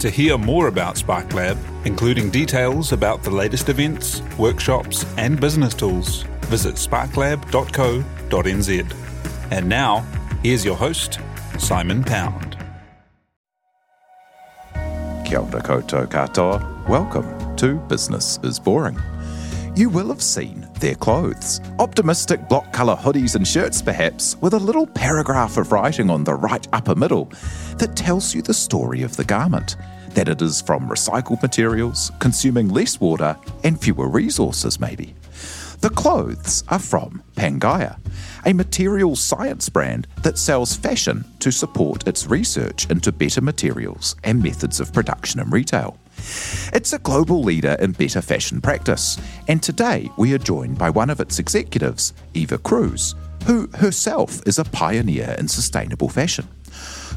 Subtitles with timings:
[0.00, 1.56] To hear more about Spark Lab,
[1.86, 8.94] including details about the latest events, workshops, and business tools, visit sparklab.co.nz.
[9.50, 10.04] And now,
[10.42, 11.18] here's your host,
[11.58, 12.58] Simon Pound.
[15.24, 16.88] Kia ora koutou katoa.
[16.88, 18.98] Welcome to Business is Boring.
[19.76, 21.60] You will have seen their clothes.
[21.78, 26.32] Optimistic block colour hoodies and shirts, perhaps, with a little paragraph of writing on the
[26.32, 27.30] right upper middle
[27.76, 29.76] that tells you the story of the garment
[30.12, 35.14] that it is from recycled materials, consuming less water and fewer resources, maybe.
[35.82, 37.98] The clothes are from Pangaia,
[38.46, 44.42] a material science brand that sells fashion to support its research into better materials and
[44.42, 45.98] methods of production and retail.
[46.72, 51.10] It's a global leader in better fashion practice, and today we are joined by one
[51.10, 53.14] of its executives, Eva Kruse,
[53.46, 56.48] who herself is a pioneer in sustainable fashion.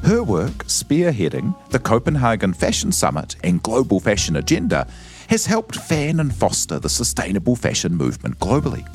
[0.04, 4.88] Her work spearheading the Copenhagen Fashion Summit and Global Fashion Agenda
[5.28, 8.88] has helped fan and foster the sustainable fashion movement globally.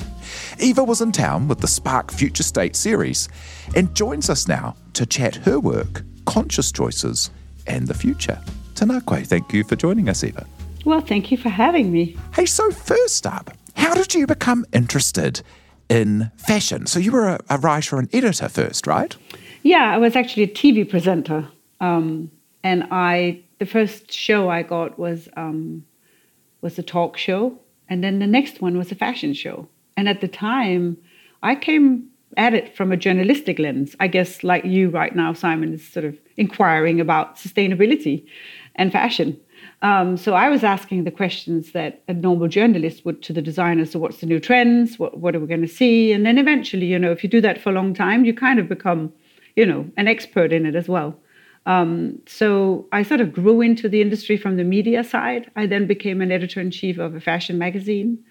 [0.59, 3.29] Eva was in town with the Spark Future State series
[3.75, 7.29] and joins us now to chat her work, conscious choices,
[7.67, 8.39] and the future.
[8.75, 10.45] Tēnā koe, thank you for joining us, Eva.
[10.83, 12.15] Well, thank you for having me.
[12.33, 15.41] Hey, so first up, how did you become interested
[15.89, 16.85] in fashion?
[16.85, 19.15] So you were a, a writer and editor first, right?
[19.63, 21.47] Yeah, I was actually a TV presenter,
[21.79, 22.29] um,
[22.63, 25.85] and I the first show I got was um,
[26.61, 27.57] was a talk show,
[27.89, 29.67] and then the next one was a fashion show.
[29.97, 30.97] And at the time,
[31.41, 33.95] I came at it from a journalistic lens.
[33.99, 38.25] I guess, like you right now, Simon is sort of inquiring about sustainability
[38.75, 39.39] and fashion.
[39.81, 43.91] Um, so I was asking the questions that a normal journalist would to the designers.
[43.91, 44.99] So what's the new trends?
[44.99, 46.11] What, what are we going to see?
[46.11, 48.59] And then eventually, you know, if you do that for a long time, you kind
[48.59, 49.11] of become,
[49.55, 51.17] you know, an expert in it as well.
[51.65, 55.49] Um, so I sort of grew into the industry from the media side.
[55.55, 58.23] I then became an editor in chief of a fashion magazine,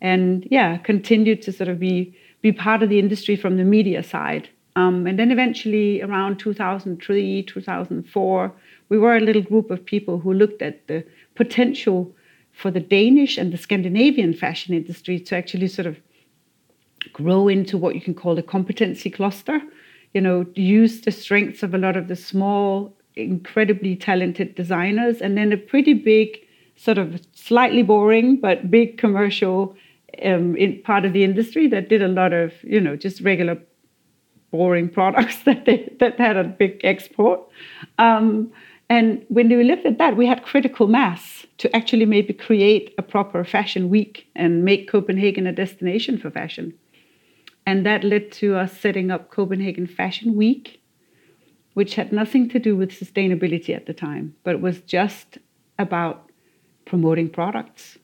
[0.00, 4.02] and yeah, continued to sort of be be part of the industry from the media
[4.02, 4.50] side.
[4.76, 8.52] Um, and then eventually, around 2003, 2004,
[8.94, 12.14] we were a little group of people who looked at the potential
[12.52, 15.96] for the Danish and the Scandinavian fashion industry to actually sort of
[17.12, 19.60] grow into what you can call a competency cluster
[20.14, 25.36] you know, use the strengths of a lot of the small, incredibly talented designers, and
[25.36, 26.38] then a pretty big,
[26.76, 29.76] sort of slightly boring but big commercial
[30.24, 33.58] um, in part of the industry that did a lot of, you know, just regular
[34.52, 37.40] boring products that they that had a big export.
[37.98, 38.52] Um,
[38.88, 43.02] and when we looked at that, we had critical mass to actually maybe create a
[43.02, 46.74] proper fashion week and make Copenhagen a destination for fashion.
[47.66, 50.82] And that led to us setting up Copenhagen Fashion Week,
[51.72, 55.38] which had nothing to do with sustainability at the time, but was just
[55.78, 56.30] about
[56.84, 57.96] promoting products,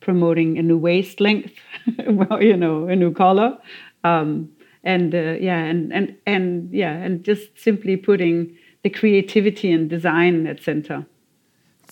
[0.00, 1.52] promoting a new waist length,
[2.06, 3.58] well, you know, a new color,
[4.02, 4.50] um,
[4.82, 10.46] and uh, yeah, and and and yeah, and just simply putting the creativity and design
[10.46, 11.06] at center.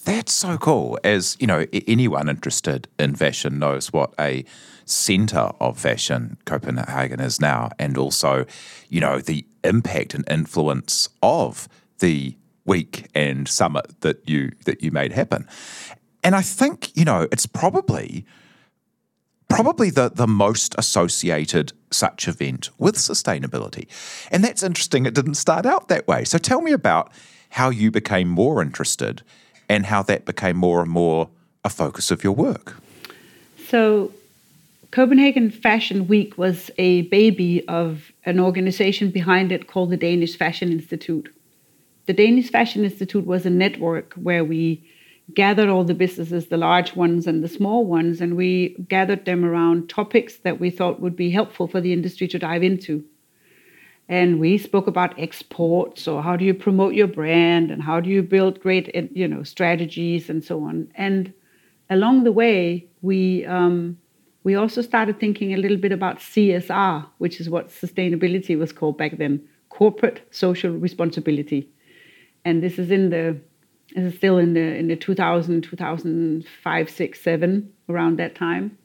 [0.05, 0.99] That's so cool.
[1.05, 4.45] As you know, anyone interested in fashion knows what a
[4.87, 8.47] centre of fashion Copenhagen is now, and also,
[8.89, 11.69] you know, the impact and influence of
[11.99, 12.35] the
[12.65, 15.47] week and summit that you that you made happen.
[16.23, 18.25] And I think, you know, it's probably
[19.51, 23.87] probably the, the most associated such event with sustainability.
[24.31, 25.05] And that's interesting.
[25.05, 26.25] It didn't start out that way.
[26.25, 27.13] So tell me about
[27.51, 29.23] how you became more interested
[29.69, 31.29] and how that became more and more
[31.65, 32.77] a focus of your work.
[33.69, 34.13] So
[34.93, 40.73] Copenhagen Fashion Week was a baby of an organization behind it called the Danish Fashion
[40.73, 41.33] Institute.
[42.07, 44.83] The Danish Fashion Institute was a network where we
[45.35, 49.45] gathered all the businesses, the large ones and the small ones, and we gathered them
[49.45, 53.05] around topics that we thought would be helpful for the industry to dive into.
[54.09, 58.11] And we spoke about exports or how do you promote your brand and how do
[58.11, 60.91] you build great, you know, strategies and so on.
[60.97, 61.33] And
[61.89, 63.99] along the way, we um,
[64.43, 68.97] we also started thinking a little bit about CSR, which is what sustainability was called
[68.99, 71.69] back then corporate social responsibility.
[72.45, 73.39] And this is in the
[73.97, 78.79] Is still in the in the 2000, 2005, 6, 7, around that time.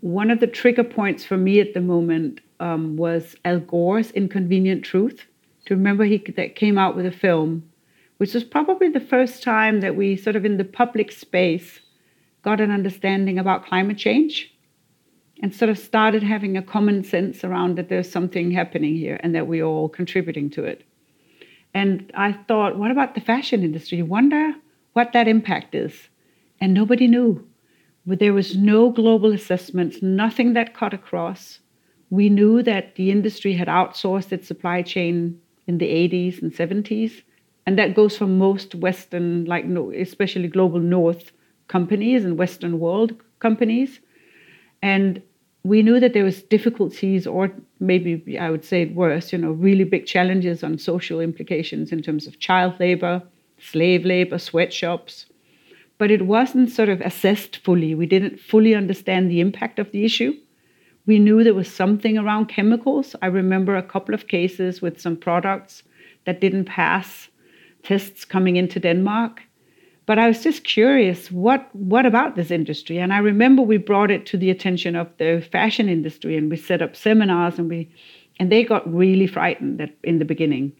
[0.00, 4.84] One of the trigger points for me at the moment um, was Al Gore's Inconvenient
[4.84, 5.26] Truth.
[5.64, 7.70] Do you remember he that came out with a film,
[8.18, 11.80] which was probably the first time that we sort of in the public space
[12.42, 14.54] got an understanding about climate change
[15.42, 19.34] and sort of started having a common sense around that there's something happening here and
[19.34, 20.86] that we're all contributing to it.
[21.74, 24.00] And I thought, what about the fashion industry?
[24.00, 24.54] Wonder
[24.92, 26.08] what that impact is.
[26.60, 27.46] And nobody knew.
[28.06, 31.58] There was no global assessments, nothing that cut across.
[32.10, 37.22] We knew that the industry had outsourced its supply chain in the 80s and 70s.
[37.66, 41.32] And that goes for most Western, like especially global North
[41.66, 44.00] companies and Western world companies.
[44.82, 45.22] And
[45.64, 47.50] we knew that there was difficulties or
[47.80, 52.26] maybe I would say worse, you know, really big challenges on social implications in terms
[52.26, 53.22] of child labor,
[53.58, 55.26] slave labor, sweatshops.
[55.96, 57.94] But it wasn't sort of assessed fully.
[57.94, 60.34] We didn't fully understand the impact of the issue.
[61.06, 63.16] We knew there was something around chemicals.
[63.22, 65.82] I remember a couple of cases with some products
[66.26, 67.28] that didn't pass
[67.82, 69.42] tests coming into Denmark.
[70.06, 72.98] But I was just curious, what what about this industry?
[72.98, 76.56] And I remember we brought it to the attention of the fashion industry, and we
[76.56, 77.90] set up seminars, and we
[78.38, 80.72] and they got really frightened at, in the beginning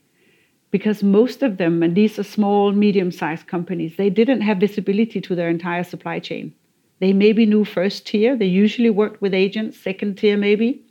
[0.74, 5.36] because most of them, and these are small, medium-sized companies, they didn't have visibility to
[5.36, 6.52] their entire supply chain.
[6.98, 8.36] They maybe knew first tier.
[8.36, 10.82] They usually worked with agents, second tier maybe.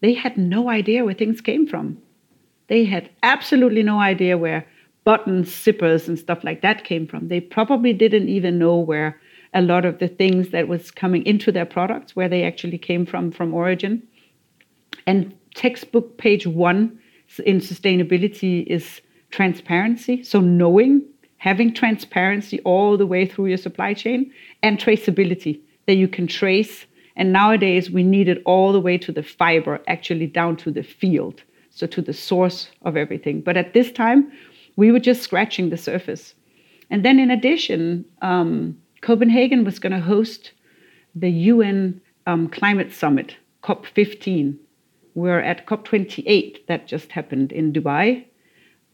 [0.00, 1.98] They had no idea where things came from.
[2.68, 4.68] They had absolutely no idea where
[5.04, 7.28] buttons, zippers, and stuff like that came from.
[7.28, 9.20] They probably didn't even know where
[9.52, 13.06] a lot of the things that was coming into their products, where they actually came
[13.06, 14.02] from from origin.
[15.06, 16.98] And textbook page one
[17.44, 20.22] in sustainability is transparency.
[20.22, 21.02] So knowing,
[21.36, 26.86] having transparency all the way through your supply chain, and traceability that you can trace.
[27.16, 30.82] And nowadays we need it all the way to the fiber, actually down to the
[30.82, 33.40] field, so to the source of everything.
[33.40, 34.32] But at this time,
[34.76, 36.34] we were just scratching the surface.
[36.90, 40.52] And then, in addition, um, Copenhagen was going to host
[41.14, 44.56] the UN um, Climate Summit, COP15.
[45.14, 48.24] We're at COP28, that just happened in Dubai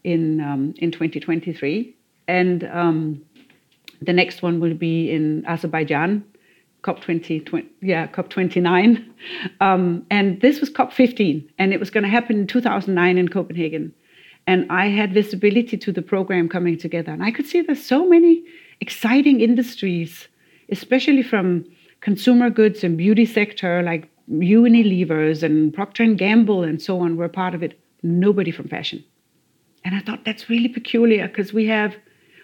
[0.05, 1.97] in, um, in 2023.
[2.29, 3.23] And um,
[4.03, 6.25] the next one will be in Azerbaijan,
[6.83, 9.07] COP20, 20, yeah, COP29.
[9.61, 13.93] Um, and this was COP15, and it was going to happen in 2009 in Copenhagen
[14.51, 17.13] and I had visibility to the program coming together.
[17.13, 18.43] And I could see there's so many
[18.81, 20.27] exciting industries,
[20.71, 21.65] especially from
[22.01, 27.29] consumer goods and beauty sector, like Unilever's and Procter and Gamble and so on, were
[27.29, 27.79] part of it.
[28.03, 29.05] Nobody from fashion.
[29.85, 31.95] And I thought that's really peculiar because we have,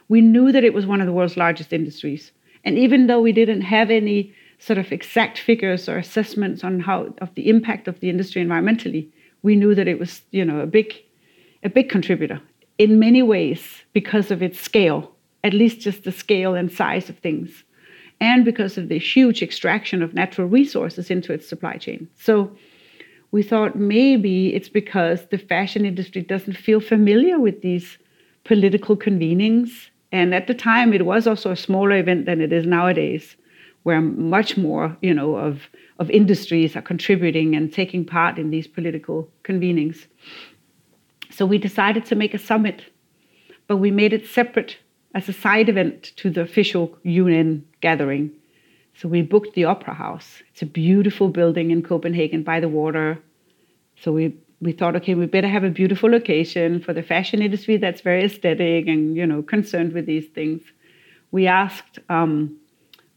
[0.09, 2.31] we knew that it was one of the world's largest industries.
[2.63, 7.13] And even though we didn't have any sort of exact figures or assessments on how
[7.21, 9.09] of the impact of the industry environmentally,
[9.43, 10.95] we knew that it was, you know, a big
[11.67, 12.41] a big contributor
[12.79, 15.13] in many ways because of its scale,
[15.45, 17.65] at least just the scale and size of things,
[18.21, 22.09] and because of the huge extraction of natural resources into its supply chain.
[22.15, 22.57] So
[23.33, 27.99] we thought maybe it's because the fashion industry doesn't feel familiar with these
[28.45, 29.91] political convenings.
[30.13, 33.37] And at the time, it was also a smaller event than it is nowadays,
[33.83, 35.63] where much more, you know, of,
[35.99, 40.07] of industries are contributing and taking part in these political convenings.
[41.37, 42.85] So we decided to make a summit,
[43.67, 44.79] but we made it separate
[45.15, 48.31] as a side event to the official UN gathering.
[48.95, 50.43] So we booked the Opera House.
[50.51, 53.19] It's a beautiful building in Copenhagen by the water.
[54.03, 57.77] So we we thought, okay, we better have a beautiful location for the fashion industry
[57.77, 60.63] that's very aesthetic and you know concerned with these things.
[61.33, 62.57] We asked um,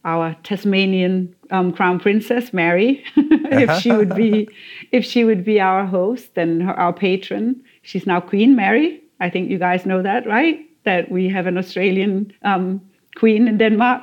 [0.04, 4.46] our Tasmanian um, crown princess Mary if she would be
[4.92, 7.62] if she would be our host and her, our patron.
[7.82, 9.02] She's now Queen Mary.
[9.20, 10.66] I think you guys know that, right?
[10.84, 12.80] That we have an Australian um,
[13.16, 14.02] queen in Denmark.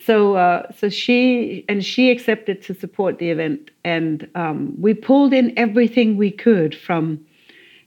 [0.00, 5.32] So, uh, so she and she accepted to support the event, and um, we pulled
[5.32, 7.18] in everything we could from,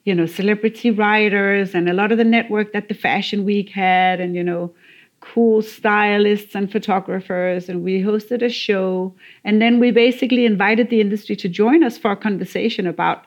[0.04, 4.20] you know, celebrity writers and a lot of the network that the Fashion Week had,
[4.20, 4.74] and you know,
[5.22, 11.00] cool stylists and photographers, and we hosted a show, and then we basically invited the
[11.00, 13.26] industry to join us for a conversation about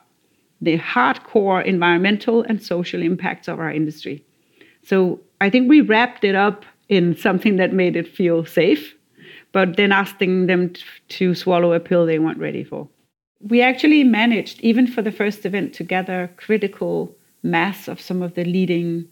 [0.61, 4.23] the hardcore environmental and social impacts of our industry.
[4.83, 8.95] So I think we wrapped it up in something that made it feel safe,
[9.51, 10.73] but then asking them
[11.09, 12.87] to swallow a pill they weren't ready for.
[13.41, 18.33] We actually managed, even for the first event, to gather critical mass of some of
[18.33, 19.07] the leading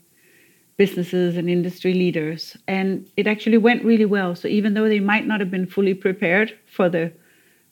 [0.78, 2.58] businesses and industry leaders.
[2.68, 4.36] And it actually went really well.
[4.36, 7.12] So even though they might not have been fully prepared for the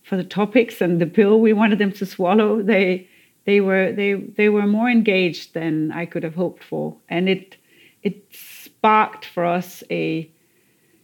[0.04, 3.08] for the topics and the pill we wanted them to swallow, they
[3.46, 6.96] they were they they were more engaged than I could have hoped for.
[7.10, 7.58] And it
[8.04, 10.30] it sparked for us a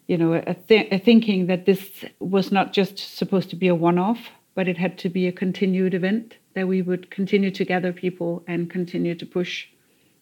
[0.08, 3.76] you know a, th- a thinking that this was not just supposed to be a
[3.76, 7.94] one-off, but it had to be a continued event that we would continue to gather
[7.94, 9.68] people and continue to push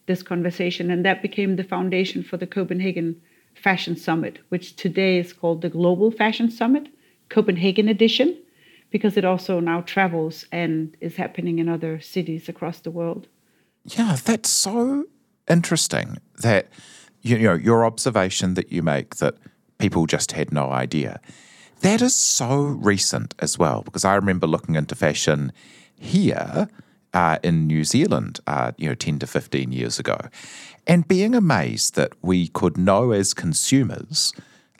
[0.06, 0.90] this conversation.
[0.90, 3.20] And that became the foundation for the Copenhagen
[3.54, 6.88] Fashion Summit, which today is called the Global Fashion Summit,
[7.28, 8.36] Copenhagen edition,
[8.96, 13.28] because it also now travels and is happening in other cities across the world.
[13.84, 15.04] Yeah, that's so
[15.50, 16.68] interesting that
[17.20, 19.34] you know your observation that you make that
[19.76, 21.20] people just had no idea.
[21.82, 25.52] That is so recent as well because I remember looking into fashion
[26.00, 26.66] here
[27.12, 30.16] uh, in New Zealand, uh, you know, 10 to 15 years ago,
[30.86, 34.32] and being amazed that we could know as consumers,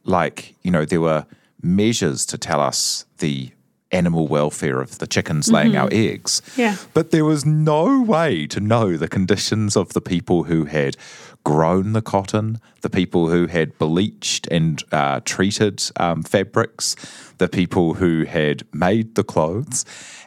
[0.04, 1.26] like, you know, there were
[1.60, 3.50] measures to tell us the
[3.92, 5.82] animal welfare of the chickens laying mm-hmm.
[5.82, 6.42] our eggs.
[6.56, 6.76] Yeah.
[6.92, 10.96] But there was no way to know the conditions of the people who had
[11.44, 16.96] grown the cotton, the people who had bleached and uh, treated um, fabrics,
[17.38, 19.84] the people who had made the clothes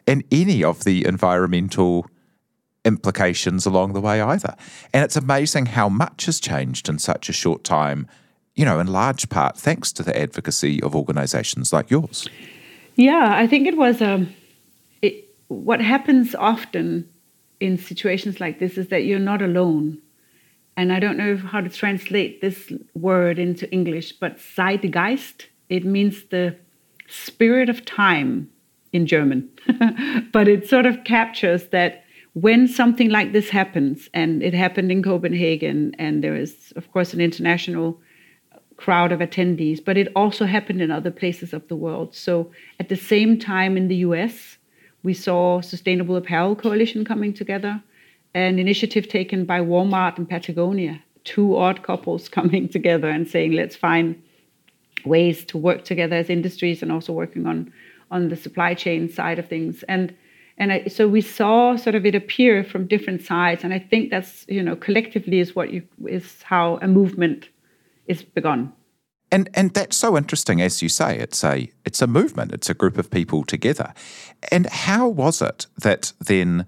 [0.08, 2.08] and any of the environmental
[2.86, 4.56] implications along the way either.
[4.94, 8.08] And it's amazing how much has changed in such a short time,
[8.56, 12.30] you know, in large part thanks to the advocacy of organizations like yours.
[13.00, 14.36] Yeah, I think it was um,
[15.02, 17.08] it, what happens often
[17.62, 20.00] in situations like this is that you're not alone.
[20.76, 26.26] And I don't know how to translate this word into English, but Zeitgeist, it means
[26.26, 26.58] the
[27.08, 28.50] spirit of time
[28.92, 29.50] in German.
[30.34, 32.04] but it sort of captures that
[32.34, 37.14] when something like this happens, and it happened in Copenhagen, and there is, of course,
[37.14, 37.98] an international
[38.80, 42.16] crowd of attendees, but it also happened in other places of the world.
[42.16, 44.58] So at the same time in the US,
[45.04, 47.84] we saw Sustainable Apparel Coalition coming together,
[48.34, 53.76] an initiative taken by Walmart and Patagonia, two odd couples coming together and saying, let's
[53.76, 54.22] find
[55.06, 57.72] ways to work together as industries and also working on
[58.12, 59.84] on the supply chain side of things.
[59.84, 60.16] And
[60.58, 64.10] and I, so we saw sort of it appear from different sides, and I think
[64.10, 67.50] that's you know collectively is what you is how a movement
[68.10, 68.74] is begun.
[69.32, 71.18] And and that's so interesting, as you say.
[71.18, 72.52] It's a it's a movement.
[72.52, 73.94] It's a group of people together.
[74.52, 76.66] And how was it that then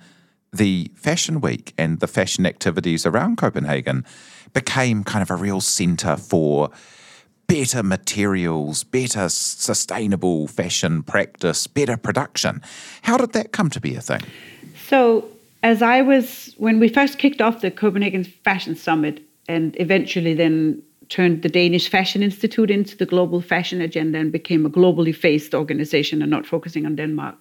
[0.53, 4.05] the fashion week and the fashion activities around Copenhagen
[4.53, 6.69] became kind of a real centre for
[7.47, 12.61] better materials, better sustainable fashion practice, better production.
[13.01, 14.21] How did that come to be a thing?
[14.87, 15.25] So,
[15.61, 20.81] as I was, when we first kicked off the Copenhagen Fashion Summit and eventually then
[21.11, 25.53] turned the Danish Fashion Institute into the global fashion agenda and became a globally faced
[25.53, 27.35] organization and not focusing on Denmark,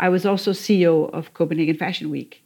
[0.00, 2.42] I was also CEO of Copenhagen Fashion Week.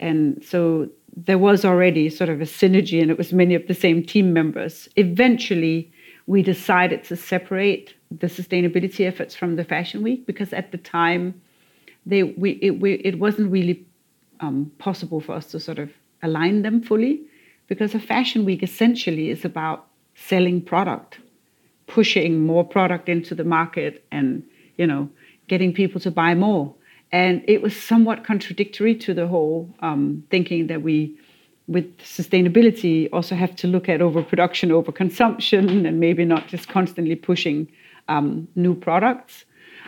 [0.00, 3.74] And so there was already sort of a synergy, and it was many of the
[3.74, 4.88] same team members.
[4.96, 5.92] Eventually,
[6.26, 11.38] we decided to separate the sustainability efforts from the fashion week because at the time
[12.06, 13.86] they we it, we, it wasn't really
[14.40, 15.90] um, possible for us to sort of
[16.22, 17.20] align them fully
[17.66, 19.87] because a fashion week essentially is about
[20.26, 21.18] selling product
[21.86, 24.42] pushing more product into the market and
[24.76, 25.08] you know
[25.48, 26.74] getting people to buy more
[27.10, 31.16] and it was somewhat contradictory to the whole um, thinking that we
[31.68, 37.68] with sustainability also have to look at overproduction, overconsumption, and maybe not just constantly pushing
[38.08, 39.44] um, new products.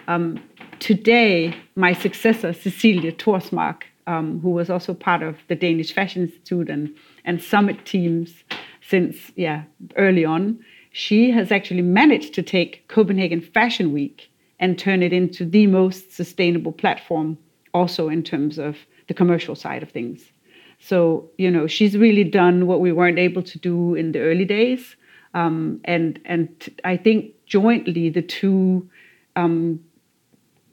[0.06, 0.42] Um,
[0.78, 6.68] today, my successor, Cecilie Thorsmark, um, who was also part of the Danish Fashion Institute
[6.68, 6.94] and,
[7.24, 8.44] and summit teams
[8.90, 9.62] since yeah
[9.96, 10.58] early on,
[10.92, 16.12] she has actually managed to take Copenhagen Fashion Week and turn it into the most
[16.12, 17.38] sustainable platform,
[17.72, 18.76] also in terms of
[19.08, 20.32] the commercial side of things.
[20.80, 24.44] So you know, she's really done what we weren't able to do in the early
[24.44, 24.96] days,
[25.34, 26.48] um, and and
[26.84, 28.88] I think jointly the two,
[29.36, 29.80] um,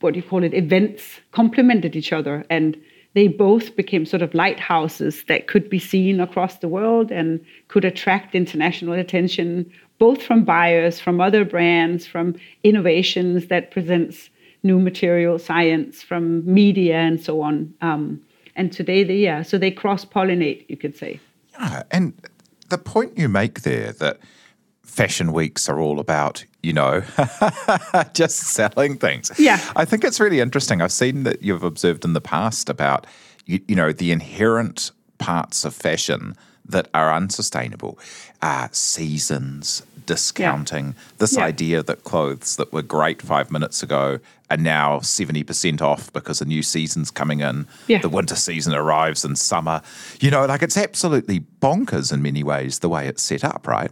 [0.00, 2.76] what do you call it, events complemented each other, and
[3.14, 7.84] they both became sort of lighthouses that could be seen across the world and could
[7.84, 14.30] attract international attention, both from buyers, from other brands, from innovations that presents
[14.62, 17.72] new material science, from media, and so on.
[17.80, 18.20] Um,
[18.58, 21.18] and today they yeah so they cross pollinate you could say
[21.52, 22.12] yeah and
[22.68, 24.18] the point you make there that
[24.88, 27.02] fashion weeks are all about you know
[28.14, 32.14] just selling things yeah i think it's really interesting i've seen that you've observed in
[32.14, 33.06] the past about
[33.46, 36.34] you, you know the inherent parts of fashion
[36.68, 37.98] that are unsustainable.
[38.42, 40.92] Uh, seasons, discounting, yeah.
[41.18, 41.44] this yeah.
[41.44, 46.44] idea that clothes that were great five minutes ago are now 70% off because a
[46.44, 47.66] new season's coming in.
[47.86, 47.98] Yeah.
[47.98, 49.82] The winter season arrives in summer.
[50.20, 53.90] You know, like it's absolutely bonkers in many ways the way it's set up, right?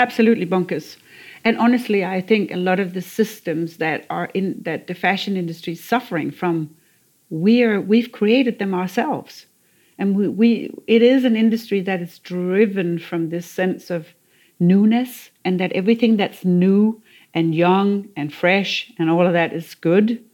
[0.00, 0.96] Absolutely bonkers.
[1.44, 5.36] And honestly, I think a lot of the systems that are in that the fashion
[5.36, 6.74] industry is suffering from,
[7.28, 9.44] we're we've created them ourselves.
[9.98, 14.06] And we, we it is an industry that is driven from this sense of
[14.58, 17.02] newness and that everything that's new
[17.34, 20.24] and young and fresh and all of that is good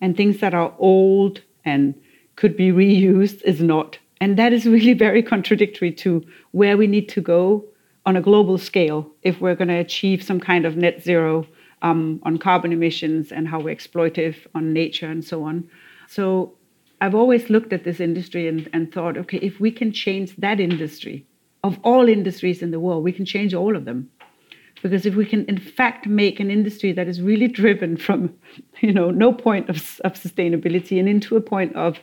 [0.00, 1.94] and things that are old and
[2.34, 7.08] could be reused is not and that is really very contradictory to where we need
[7.08, 7.64] to go
[8.04, 11.46] on a global scale if we're going to achieve some kind of net zero
[11.82, 15.68] um, on carbon emissions and how we're exploitive on nature and so on.
[16.08, 16.54] So
[17.02, 20.60] i've always looked at this industry and, and thought okay if we can change that
[20.60, 21.26] industry
[21.64, 24.08] of all industries in the world we can change all of them.
[24.82, 28.34] Because if we can in fact make an industry that is really driven from
[28.80, 31.98] you know no point of, of sustainability and into a point of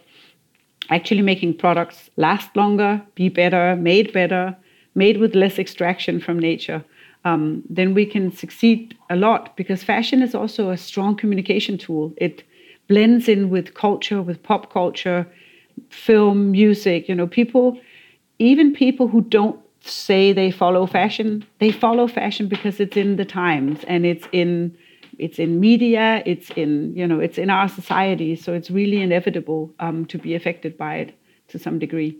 [0.89, 4.55] actually making products last longer be better made better
[4.96, 6.84] made with less extraction from nature
[7.25, 12.13] um, then we can succeed a lot because fashion is also a strong communication tool.
[12.17, 12.43] It
[12.88, 15.27] blends in with culture with pop culture
[15.89, 17.79] film music you know people
[18.39, 23.24] even people who don't say they follow fashion they follow fashion because it's in the
[23.24, 24.75] times and it's in
[25.19, 28.36] it's in media it's in you know it's in our society.
[28.36, 31.15] So it's really inevitable um, to be affected by it
[31.50, 32.17] to some degree.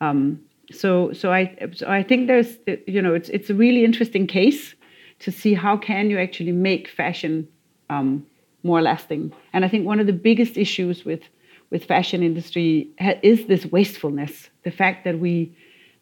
[0.00, 0.40] Um,
[0.72, 4.74] so so i so i think there's you know it's it's a really interesting case
[5.20, 7.48] to see how can you actually make fashion
[7.88, 8.26] um,
[8.62, 9.32] more lasting.
[9.52, 11.22] And i think one of the biggest issues with
[11.70, 12.88] with fashion industry
[13.22, 14.50] is this wastefulness.
[14.62, 15.54] The fact that we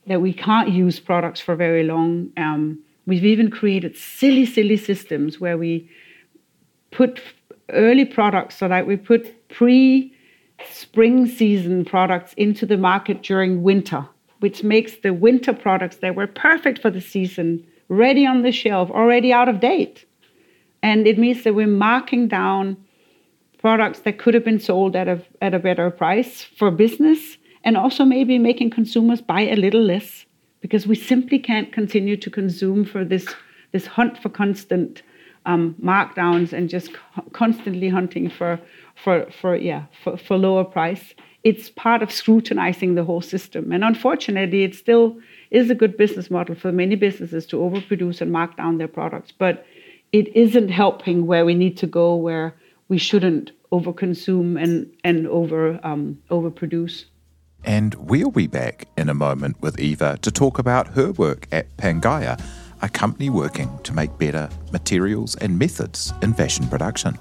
[0.06, 2.30] that we can't use products for very long.
[2.37, 5.88] Um, we've even created silly, silly systems where we
[6.90, 7.23] put
[7.71, 10.14] early products, so that we put pre
[10.71, 14.07] spring season products into the market during winter,
[14.44, 18.90] which makes the winter products that were perfect for the season ready on the shelf,
[18.90, 20.04] already out of date.
[20.83, 22.76] And it means that we're marking down
[23.57, 27.78] products that could have been sold at a, at a better price for business and
[27.78, 30.26] also maybe making consumers buy a little less
[30.61, 33.26] because we simply can't continue to consume for this
[33.72, 35.02] this hunt for constant
[35.46, 36.90] um, markdowns and just
[37.33, 38.61] constantly hunting for
[39.02, 41.14] for for yeah for, for lower price.
[41.44, 45.16] It's part of scrutinizing the whole system, and unfortunately, it still
[45.50, 49.30] is a good business model for many businesses to overproduce and mark down their products,
[49.30, 49.66] but
[50.12, 52.54] it isn't helping where we need to go, where
[52.88, 57.04] we shouldn't overconsume and and over um, overproduce.
[57.64, 61.76] And we'll be back in a moment with Eva to talk about her work at
[61.76, 62.40] Pangaia,
[62.83, 67.18] a company working to make better materials and methods in fashion production.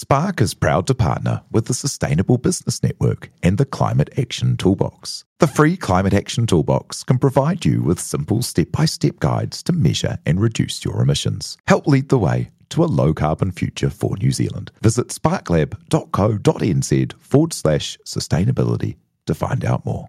[0.00, 5.26] Spark is proud to partner with the Sustainable Business Network and the Climate Action Toolbox.
[5.40, 9.74] The free Climate Action Toolbox can provide you with simple step by step guides to
[9.74, 11.58] measure and reduce your emissions.
[11.68, 14.70] Help lead the way to a low carbon future for New Zealand.
[14.80, 20.08] Visit sparklab.co.nz forward slash sustainability to find out more.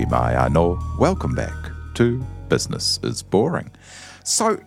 [0.00, 0.48] Hoki mai.
[0.98, 3.70] Welcome back to Business is Boring.
[4.24, 4.58] So,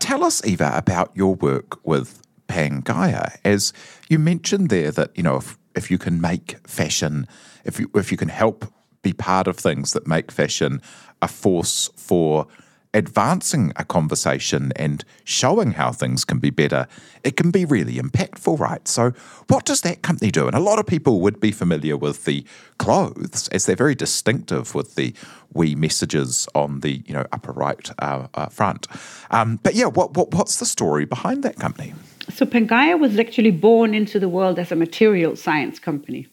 [0.00, 3.36] tell us, Eva, about your work with Pangaia.
[3.44, 3.72] As
[4.08, 7.28] you mentioned there, that you know, if, if you can make fashion,
[7.64, 8.64] if you if you can help
[9.02, 10.82] be part of things that make fashion
[11.22, 12.48] a force for
[12.92, 16.86] advancing a conversation and showing how things can be better,
[17.22, 18.86] it can be really impactful, right?
[18.88, 19.12] So,
[19.48, 20.46] what does that company do?
[20.46, 22.44] And a lot of people would be familiar with the
[22.78, 25.14] clothes as they're very distinctive with the
[25.52, 28.86] wee messages on the you know upper right uh, uh, front.
[29.30, 31.94] Um, but yeah, what, what what's the story behind that company?
[32.30, 36.28] So Pangaia was actually born into the world as a material science company.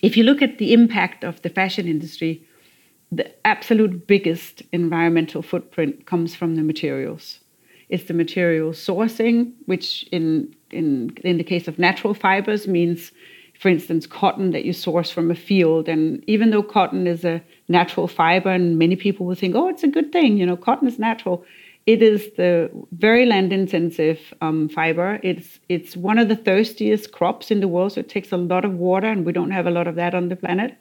[0.00, 2.44] If you look at the impact of the fashion industry,
[3.12, 7.40] the absolute biggest environmental footprint comes from the materials.
[7.90, 13.12] It's the material sourcing, which in, in, in the case of natural fibers means,
[13.60, 15.90] for instance, cotton that you source from a field.
[15.90, 19.84] And even though cotton is a natural fiber, and many people will think, oh, it's
[19.84, 21.44] a good thing, you know, cotton is natural.
[21.84, 25.20] It is the very land intensive um, fiber.
[25.22, 28.64] It's, it's one of the thirstiest crops in the world, so it takes a lot
[28.64, 30.78] of water, and we don't have a lot of that on the planet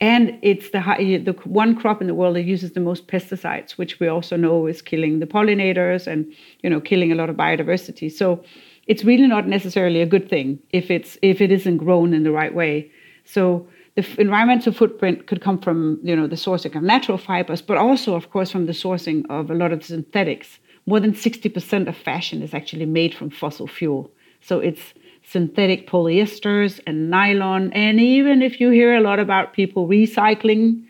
[0.00, 3.72] and it's the, high, the one crop in the world that uses the most pesticides,
[3.72, 7.36] which we also know is killing the pollinators and you know killing a lot of
[7.36, 8.10] biodiversity.
[8.10, 8.42] So
[8.86, 12.32] it's really not necessarily a good thing if it's if it isn't grown in the
[12.32, 12.90] right way.
[13.24, 17.76] So the environmental footprint could come from you know the sourcing of natural fibers, but
[17.76, 20.58] also of course from the sourcing of a lot of synthetics.
[20.86, 24.10] More than 60% of fashion is actually made from fossil fuel.
[24.42, 24.92] So it's
[25.26, 27.72] synthetic polyesters and nylon.
[27.72, 30.84] And even if you hear a lot about people recycling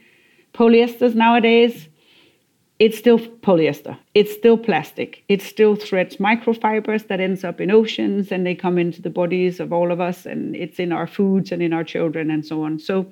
[0.53, 1.89] polyesters nowadays,
[2.79, 3.97] it's still polyester.
[4.15, 5.25] It's still plastic.
[5.29, 9.61] It still threads microfibers that ends up in oceans and they come into the bodies
[9.61, 12.63] of all of us and it's in our foods and in our children and so
[12.63, 12.81] on.
[12.81, 13.07] So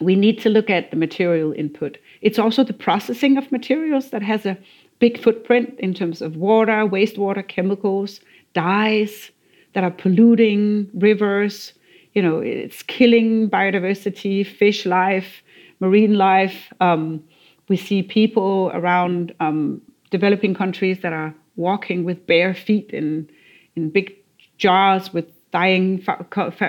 [0.00, 1.98] we need to look at the material input.
[2.20, 4.58] It's also the processing of materials that has a
[4.98, 8.20] big footprint in terms of water, wastewater, chemicals,
[8.52, 9.30] dyes,
[9.74, 11.72] that are polluting rivers.
[12.14, 15.42] You know, it's killing biodiversity, fish life,
[15.80, 16.72] marine life.
[16.80, 17.22] Um,
[17.68, 23.28] we see people around um, developing countries that are walking with bare feet in
[23.76, 24.14] in big
[24.56, 26.04] jars with dyeing,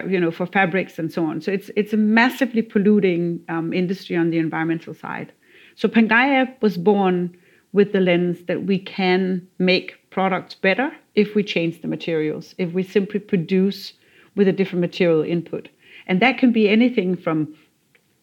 [0.08, 1.42] you know, for fabrics and so on.
[1.42, 5.32] So it's it's a massively polluting um, industry on the environmental side.
[5.76, 7.36] So Pangaia was born
[7.72, 12.74] with the lens that we can make products better if we change the materials, if
[12.74, 13.94] we simply produce
[14.36, 15.70] with a different material input.
[16.08, 17.54] And that can be anything from,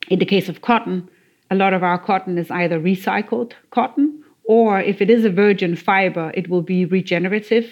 [0.08, 1.08] in the case of cotton,
[1.50, 5.76] a lot of our cotton is either recycled cotton, or if it is a virgin
[5.76, 7.68] fiber, it will be regenerative.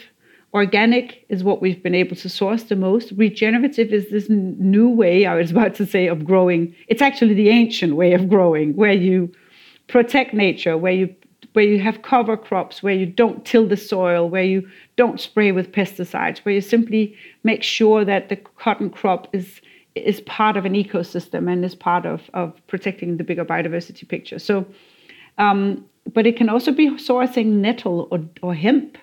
[0.53, 3.13] Organic is what we've been able to source the most.
[3.17, 6.75] Regenerative is this new way, I was about to say, of growing.
[6.87, 9.33] It's actually the ancient way of growing, where you
[9.89, 11.15] protect nature, where you
[11.55, 15.53] where you have cover crops, where you don't till the soil, where you don't spray
[15.53, 19.61] with pesticides, where you simply make sure that the cotton crop is
[19.95, 24.41] is part of an ecosystem and is part of, of protecting the bigger biodiversity picture.
[24.41, 24.67] So,
[25.39, 28.99] um, but it can also be sourcing nettle or, or hemp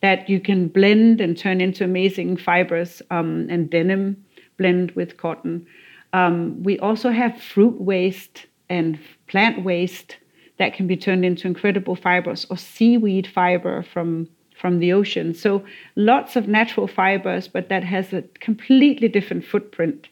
[0.00, 4.16] that you can blend and turn into amazing fibers um, and denim
[4.58, 5.64] blend with cotton.
[6.12, 10.16] Um, we also have fruit waste and plant waste
[10.58, 14.28] that can be turned into incredible fibers or seaweed fiber from
[14.60, 15.34] from the ocean.
[15.34, 15.64] So
[15.96, 20.08] lots of natural fibers, but that has a completely different footprint.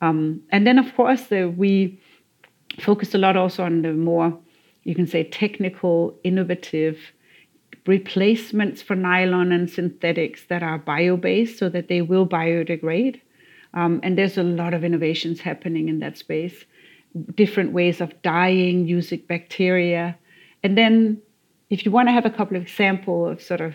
[0.00, 2.00] Um, and then, of course, the, we
[2.80, 4.36] focused a lot also on the more,
[4.82, 6.98] you can say, technical, innovative
[7.86, 13.20] replacements for nylon and synthetics that are bio-based, so that they will biodegrade.
[13.74, 16.64] Um, and there's a lot of innovations happening in that space
[17.34, 20.16] different ways of dyeing using bacteria.
[20.62, 21.20] And then,
[21.70, 23.74] if you want to have a couple of examples of sort of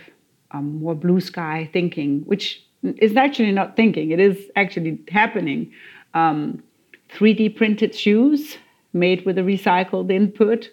[0.51, 5.71] um, more blue sky thinking, which is actually not thinking, it is actually happening.
[6.13, 6.63] Um,
[7.15, 8.57] 3D printed shoes
[8.93, 10.69] made with a recycled input,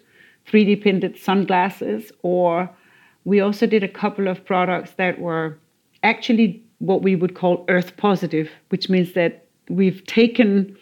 [0.47, 2.69] 3D printed sunglasses, or
[3.23, 5.57] we also did a couple of products that were
[6.03, 10.75] actually what we would call earth positive, which means that we've taken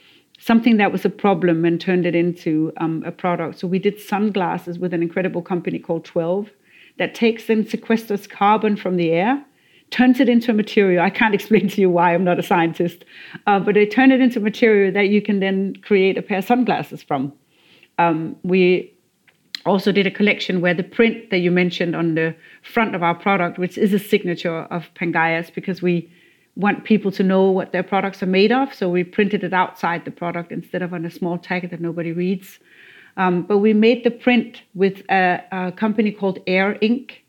[0.43, 3.59] something that was a problem and turned it into um, a product.
[3.59, 6.49] So we did sunglasses with an incredible company called 12
[6.97, 9.41] that takes and sequesters carbon from the air,
[9.89, 11.01] turns it into a material.
[11.01, 13.05] I can't explain to you why, I'm not a scientist,
[13.47, 16.45] uh, but they turn it into material that you can then create a pair of
[16.45, 17.31] sunglasses from.
[17.97, 18.93] Um, we
[19.65, 23.15] also did a collection where the print that you mentioned on the front of our
[23.15, 26.11] product, which is a signature of Pangaia's, because we
[26.55, 28.73] want people to know what their products are made of.
[28.73, 32.11] So we printed it outside the product instead of on a small tag that nobody
[32.11, 32.59] reads.
[33.17, 37.23] Um, but we made the print with a, a, company called Air Ink.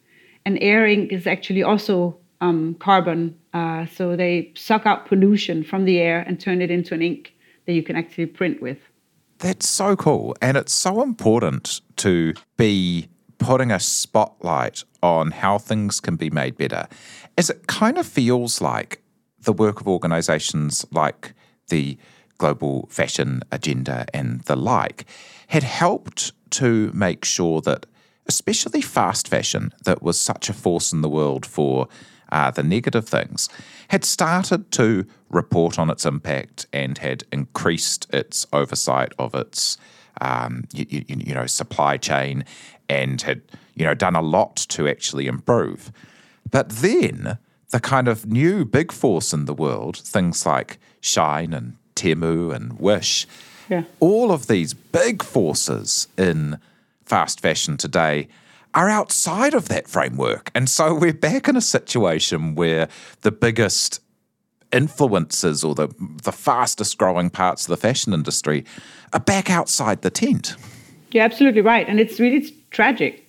[0.47, 3.39] And Air Ink is actually also um, carbon.
[3.53, 7.35] Uh, so they suck out pollution from the air and turn it into an ink
[7.67, 8.79] that you can actually print with.
[9.39, 10.35] That's so cool.
[10.41, 13.09] And it's so important to be
[13.39, 16.89] putting a spotlight on how things can be made better,
[17.37, 19.03] as it kind of feels like
[19.45, 21.35] the work of organizations like
[21.69, 21.97] the
[22.39, 25.07] Global Fashion Agenda and the like
[25.49, 27.87] had helped to make sure that,
[28.27, 31.89] especially fast fashion, that was such a force in the world for
[32.31, 33.49] uh, the negative things,
[33.89, 39.79] had started to report on its impact and had increased its oversight of its
[40.21, 42.45] um, you, you, you, know supply chain
[42.89, 43.43] and had
[43.75, 45.91] you know done a lot to actually improve.
[46.51, 47.39] But then
[47.75, 52.79] the kind of new big force in the world, things like Shein and Temu and
[52.79, 53.27] Wish,
[53.69, 53.83] yeah.
[53.99, 56.61] all of these big forces in
[57.05, 58.29] fast fashion today
[58.75, 60.53] are outside of that framework.
[60.55, 62.87] And so we're back in a situation where
[63.23, 64.01] the biggest
[64.71, 65.89] influences or the,
[66.23, 68.65] the fastest growing parts of the fashion industry
[69.13, 70.55] are back outside the tent.
[71.11, 71.89] You're absolutely right.
[71.89, 73.24] And it's really tragic.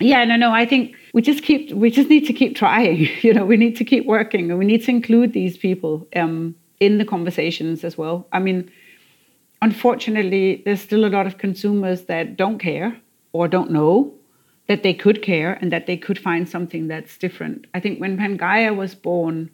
[0.00, 3.08] Yeah, no, no, I think we just keep, we just need to keep trying.
[3.22, 6.54] You know, we need to keep working and we need to include these people um,
[6.80, 8.26] in the conversations as well.
[8.32, 8.70] I mean,
[9.60, 12.96] unfortunately, there's still a lot of consumers that don't care
[13.32, 14.14] or don't know
[14.68, 17.66] that they could care and that they could find something that's different.
[17.74, 19.50] I think when Pangaia was born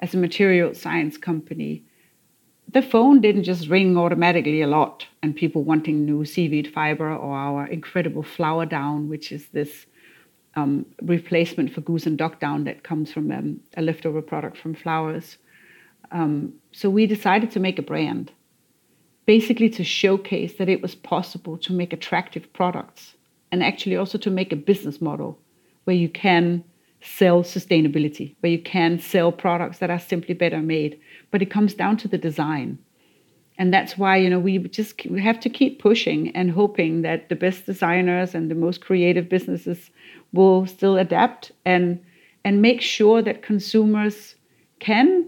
[0.00, 1.84] as a material science company,
[2.68, 7.36] the phone didn't just ring automatically a lot and people wanting new seaweed fiber or
[7.36, 9.86] our incredible flower down, which is this
[10.56, 14.74] um, replacement for goose and duck down that comes from um, a leftover product from
[14.74, 15.36] flowers.
[16.10, 18.32] Um, so we decided to make a brand,
[19.26, 23.14] basically to showcase that it was possible to make attractive products
[23.52, 25.38] and actually also to make a business model
[25.84, 26.64] where you can
[27.06, 30.98] sell sustainability, where you can sell products that are simply better made.
[31.30, 32.78] But it comes down to the design.
[33.58, 37.28] And that's why, you know, we just we have to keep pushing and hoping that
[37.28, 39.90] the best designers and the most creative businesses
[40.32, 42.00] will still adapt and
[42.44, 44.36] and make sure that consumers
[44.78, 45.26] can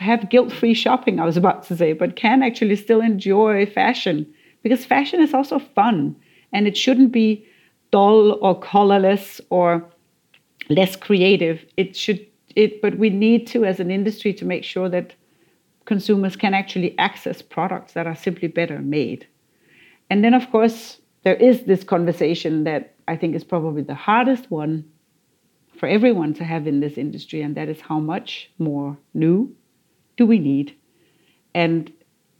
[0.00, 4.26] have guilt-free shopping, I was about to say, but can actually still enjoy fashion
[4.62, 6.14] because fashion is also fun
[6.52, 7.44] and it shouldn't be
[7.90, 9.88] dull or colorless or
[10.68, 11.64] less creative.
[11.76, 12.26] It should
[12.56, 15.14] it, but we need to, as an industry, to make sure that
[15.84, 19.26] consumers can actually access products that are simply better made.
[20.10, 24.50] And then, of course, there is this conversation that I think is probably the hardest
[24.50, 24.84] one
[25.78, 29.54] for everyone to have in this industry, and that is how much more new
[30.16, 30.76] do we need?
[31.54, 31.92] And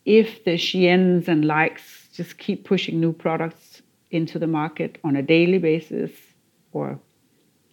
[0.04, 5.22] if the Shein's and likes just keep pushing new products into the market on a
[5.22, 6.10] daily basis
[6.72, 6.98] or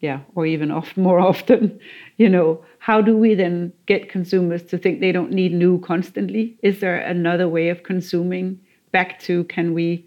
[0.06, 1.80] yeah or even oft, more often
[2.18, 2.64] you know.
[2.80, 6.56] How do we then get consumers to think they don't need new constantly?
[6.62, 8.60] Is there another way of consuming
[8.92, 10.06] back to can we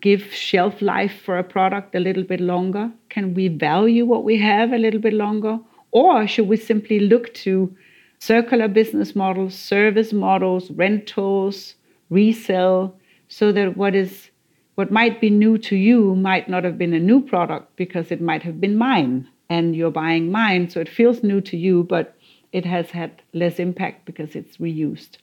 [0.00, 2.92] give shelf life for a product a little bit longer?
[3.08, 5.58] Can we value what we have a little bit longer?
[5.90, 7.74] Or should we simply look to
[8.18, 11.74] circular business models service models rentals
[12.10, 12.96] resell
[13.28, 14.30] so that what is
[14.74, 18.20] what might be new to you might not have been a new product because it
[18.20, 22.16] might have been mine and you're buying mine so it feels new to you but
[22.52, 25.18] it has had less impact because it's reused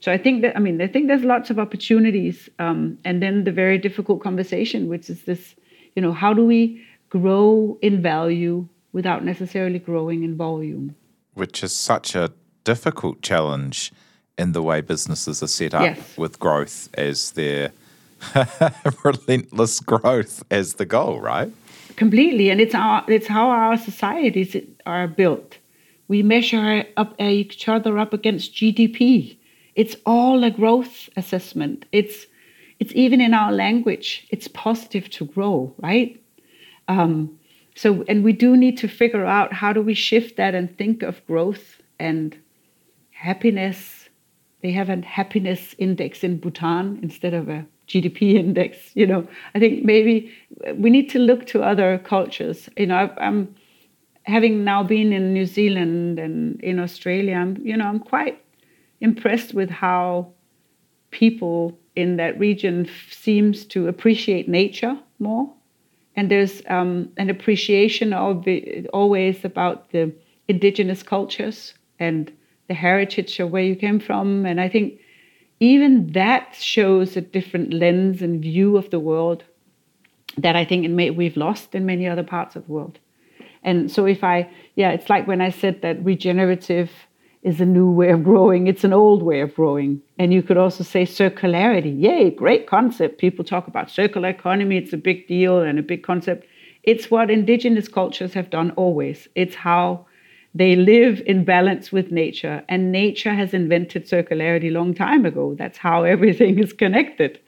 [0.00, 3.44] so i think that i mean i think there's lots of opportunities um, and then
[3.44, 5.54] the very difficult conversation which is this
[5.94, 10.94] you know how do we grow in value without necessarily growing in volume
[11.34, 12.30] which is such a
[12.64, 13.92] difficult challenge
[14.38, 16.16] in the way businesses are set up yes.
[16.16, 17.72] with growth as their
[19.04, 21.52] relentless growth as the goal, right?
[21.96, 24.56] Completely, and it's our it's how our societies
[24.86, 25.58] are built.
[26.08, 29.36] We measure up each other up against GDP.
[29.74, 31.84] It's all a growth assessment.
[31.92, 32.26] It's
[32.80, 34.26] it's even in our language.
[34.30, 36.20] It's positive to grow, right?
[36.88, 37.38] Um,
[37.74, 41.02] so, and we do need to figure out how do we shift that and think
[41.02, 42.36] of growth and
[43.10, 44.08] happiness.
[44.62, 48.78] They have a happiness index in Bhutan instead of a GDP index.
[48.94, 50.32] You know, I think maybe
[50.74, 52.68] we need to look to other cultures.
[52.76, 53.54] You know, I, am
[54.24, 57.36] having now been in New Zealand and in Australia.
[57.36, 58.42] I'm, you know, I'm quite
[59.00, 60.32] impressed with how
[61.10, 65.52] people in that region seems to appreciate nature more,
[66.16, 68.46] and there's um, an appreciation of
[68.92, 70.12] always about the
[70.48, 72.32] indigenous cultures and
[72.68, 74.46] the heritage of where you came from.
[74.46, 74.98] And I think
[75.62, 79.44] even that shows a different lens and view of the world
[80.36, 82.98] that I think may, we've lost in many other parts of the world.
[83.62, 86.90] And so, if I, yeah, it's like when I said that regenerative
[87.44, 90.02] is a new way of growing, it's an old way of growing.
[90.18, 91.94] And you could also say circularity.
[92.00, 93.18] Yay, great concept.
[93.18, 96.44] People talk about circular economy, it's a big deal and a big concept.
[96.82, 99.28] It's what indigenous cultures have done always.
[99.36, 100.06] It's how
[100.54, 102.62] they live in balance with nature.
[102.68, 105.54] And nature has invented circularity a long time ago.
[105.58, 107.40] That's how everything is connected.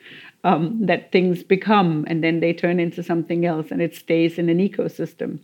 [0.42, 4.50] Um, that things become and then they turn into something else and it stays in
[4.50, 5.38] an ecosystem.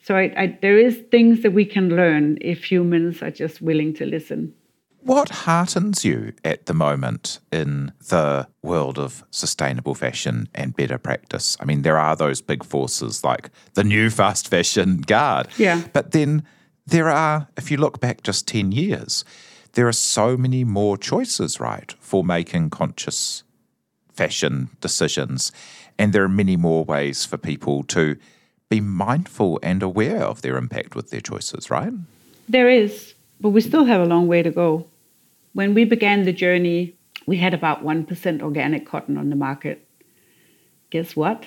[0.00, 3.94] So I, I, there is things that we can learn if humans are just willing
[3.94, 4.54] to listen.
[5.00, 11.56] What heartens you at the moment in the world of sustainable fashion and better practice?
[11.58, 15.48] I mean, there are those big forces like the new fast fashion guard.
[15.56, 15.82] Yeah.
[15.92, 16.44] But then
[16.92, 19.24] there are, if you look back just 10 years,
[19.72, 23.44] there are so many more choices, right, for making conscious
[24.12, 25.50] fashion decisions.
[25.98, 28.16] And there are many more ways for people to
[28.68, 31.94] be mindful and aware of their impact with their choices, right?
[32.46, 34.86] There is, but we still have a long way to go.
[35.54, 36.94] When we began the journey,
[37.26, 39.88] we had about 1% organic cotton on the market.
[40.90, 41.46] Guess what?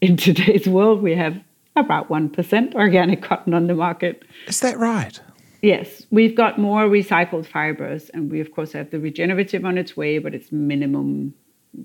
[0.00, 1.42] In today's world, we have
[1.76, 4.24] about 1% organic cotton on the market.
[4.46, 5.20] Is that right?
[5.62, 9.96] Yes, we've got more recycled fibers, and we, of course, have the regenerative on its
[9.96, 11.34] way, but it's minimum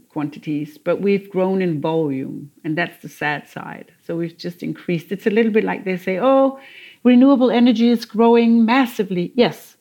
[0.09, 0.77] quantities.
[0.77, 3.91] But we've grown in volume, and that's the sad side.
[4.05, 5.11] So we've just increased.
[5.11, 6.59] It's a little bit like they say, oh,
[7.03, 9.33] renewable energy is growing massively.
[9.35, 9.77] Yes,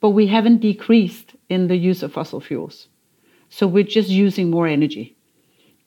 [0.00, 2.88] but we haven't decreased in the use of fossil fuels.
[3.48, 5.16] So we're just using more energy.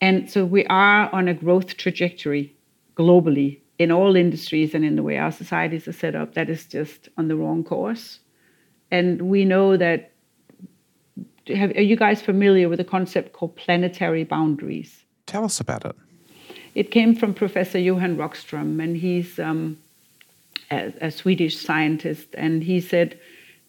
[0.01, 2.55] And so we are on a growth trajectory
[2.95, 6.65] globally in all industries and in the way our societies are set up that is
[6.65, 8.19] just on the wrong course.
[8.91, 10.11] And we know that.
[11.47, 15.03] Have, are you guys familiar with a concept called planetary boundaries?
[15.25, 15.95] Tell us about it.
[16.75, 19.77] It came from Professor Johan Rockström, and he's um,
[20.69, 23.19] a, a Swedish scientist, and he said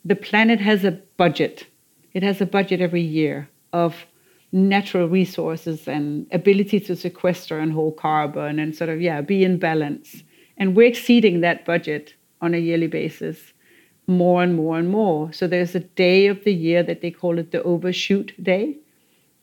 [0.05, 1.67] the planet has a budget.
[2.13, 4.05] It has a budget every year of
[4.53, 9.59] natural resources and ability to sequester and hold carbon and sort of, yeah, be in
[9.59, 10.23] balance.
[10.59, 13.53] And we're exceeding that budget on a yearly basis
[14.07, 15.33] more and more and more.
[15.33, 18.77] So there's a day of the year that they call it the overshoot day.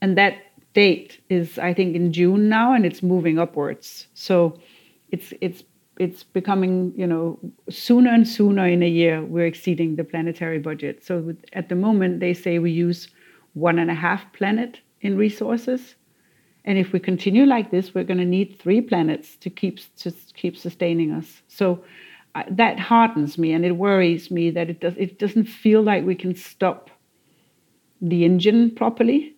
[0.02, 0.36] And that
[0.74, 4.08] date is, I think, in June now, and it's moving upwards.
[4.13, 4.60] So
[5.10, 5.63] it's, it's
[6.00, 7.38] it's becoming, you know,
[7.69, 11.04] sooner and sooner in a year we're exceeding the planetary budget.
[11.04, 13.10] So at the moment they say we use
[13.54, 15.95] one and a half planet in resources,
[16.65, 20.12] and if we continue like this, we're going to need three planets to keep to
[20.35, 21.41] keep sustaining us.
[21.47, 21.83] So
[22.35, 26.05] uh, that heartens me, and it worries me that it does it doesn't feel like
[26.05, 26.89] we can stop
[28.01, 29.35] the engine properly.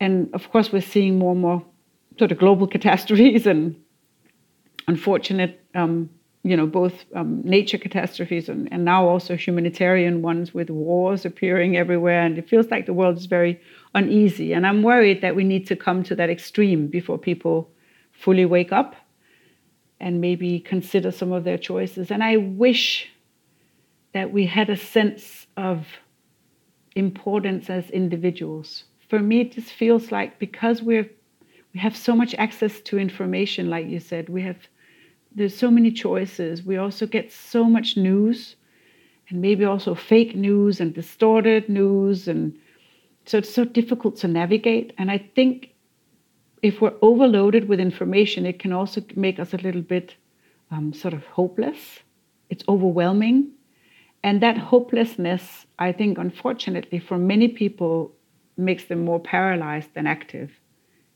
[0.00, 1.64] And of course, we're seeing more and more
[2.18, 3.76] sort of global catastrophes and
[4.86, 6.08] unfortunate, um,
[6.48, 11.76] you know, both um, nature catastrophes and, and now also humanitarian ones with wars appearing
[11.76, 12.22] everywhere.
[12.22, 13.60] And it feels like the world is very
[13.94, 14.52] uneasy.
[14.52, 17.70] And I'm worried that we need to come to that extreme before people
[18.12, 18.96] fully wake up
[20.00, 22.10] and maybe consider some of their choices.
[22.10, 23.08] And I wish
[24.14, 25.86] that we had a sense of
[26.96, 28.84] importance as individuals.
[29.08, 31.10] For me, it just feels like because we're
[31.74, 34.56] we have so much access to information, like you said, we have
[35.38, 36.62] there's so many choices.
[36.62, 38.56] We also get so much news
[39.28, 42.28] and maybe also fake news and distorted news.
[42.28, 42.58] And
[43.24, 44.92] so it's so difficult to navigate.
[44.98, 45.74] And I think
[46.62, 50.16] if we're overloaded with information, it can also make us a little bit
[50.70, 52.00] um, sort of hopeless.
[52.50, 53.52] It's overwhelming.
[54.22, 58.12] And that hopelessness, I think, unfortunately, for many people,
[58.56, 60.50] makes them more paralyzed than active.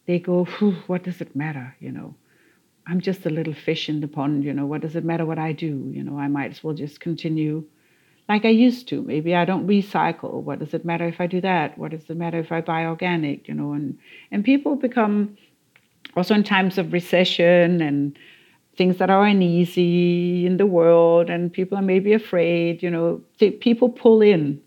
[0.07, 0.45] They go,
[0.87, 1.77] what does it matter?
[1.81, 2.15] You know,
[2.87, 5.39] I'm just a little fish in the pond, you know, what does it matter what
[5.39, 5.91] I do?
[5.93, 7.65] You know, I might as well just continue
[8.29, 9.03] like I used to.
[9.03, 10.43] Maybe I don't recycle.
[10.43, 11.77] What does it matter if I do that?
[11.77, 13.73] What does it matter if I buy organic, you know?
[13.73, 13.99] And
[14.31, 15.37] and people become
[16.17, 18.19] also in times of recession and
[18.77, 23.89] things that are uneasy in the world and people are maybe afraid, you know, people
[23.91, 24.61] pull in.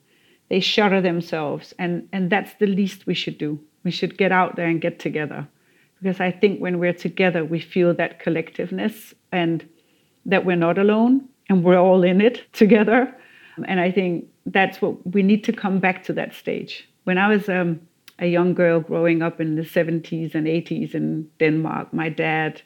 [0.50, 3.60] They shutter themselves and and that's the least we should do.
[3.84, 5.48] We should get out there and get together
[6.02, 9.68] because I think when we're together, we feel that collectiveness and
[10.26, 13.16] that we're not alone and we're all in it together.
[13.68, 16.88] And I think that's what we need to come back to that stage.
[17.06, 17.82] When I was um,
[18.20, 22.62] a young girl growing up in the 70s and 80s in Denmark, my dad,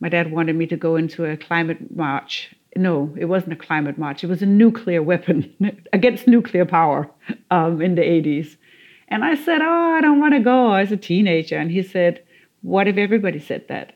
[0.00, 2.54] my dad wanted me to go into a climate march.
[2.74, 4.24] No, it wasn't a climate march.
[4.24, 5.54] It was a nuclear weapon
[5.92, 7.10] against nuclear power
[7.50, 8.56] um, in the 80s.
[9.08, 12.22] And I said, "Oh, I don't want to go." As a teenager, and he said,
[12.62, 13.92] what if everybody said that?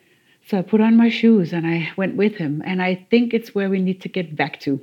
[0.47, 2.63] So I put on my shoes and I went with him.
[2.65, 4.81] And I think it's where we need to get back to.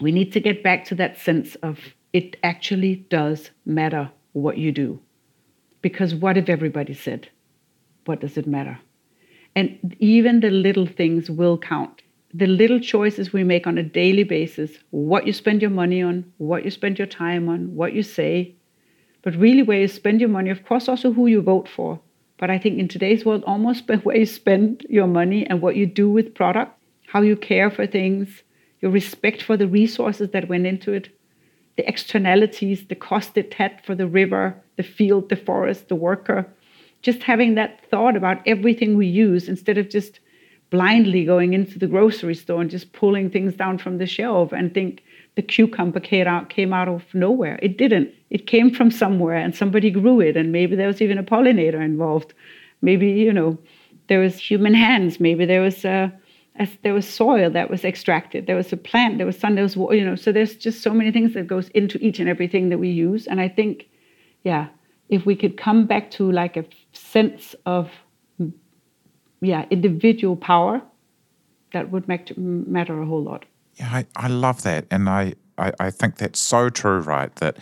[0.00, 1.78] We need to get back to that sense of
[2.12, 5.00] it actually does matter what you do.
[5.82, 7.28] Because what if everybody said,
[8.04, 8.78] what does it matter?
[9.56, 12.02] And even the little things will count.
[12.32, 16.32] The little choices we make on a daily basis, what you spend your money on,
[16.38, 18.54] what you spend your time on, what you say,
[19.22, 22.00] but really where you spend your money, of course, also who you vote for.
[22.40, 25.86] But I think in today's world, almost where you spend your money and what you
[25.86, 26.72] do with product,
[27.06, 28.42] how you care for things,
[28.80, 31.10] your respect for the resources that went into it,
[31.76, 36.46] the externalities, the cost it had for the river, the field, the forest, the worker.
[37.02, 40.20] Just having that thought about everything we use instead of just
[40.70, 44.72] blindly going into the grocery store and just pulling things down from the shelf and
[44.72, 45.02] think
[45.36, 47.58] the cucumber came out, came out of nowhere.
[47.62, 48.10] It didn't.
[48.30, 51.82] It came from somewhere and somebody grew it, and maybe there was even a pollinator
[51.82, 52.34] involved.
[52.82, 53.58] Maybe, you know,
[54.08, 55.20] there was human hands.
[55.20, 56.12] Maybe there was a
[56.82, 59.76] there was soil that was extracted there was a plant there was sun there was
[59.76, 62.78] you know so there's just so many things that goes into each and everything that
[62.78, 63.88] we use and i think
[64.44, 64.68] yeah
[65.08, 67.90] if we could come back to like a sense of
[69.40, 70.82] yeah individual power
[71.72, 73.44] that would make, matter a whole lot
[73.80, 77.56] yeah I, I love that and I, I i think that's so true right that